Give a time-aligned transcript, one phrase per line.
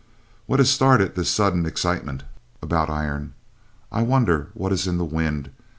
[0.47, 2.23] What has started this sudden excitement
[2.59, 3.35] about iron?
[3.91, 5.51] I wonder what is in the wind?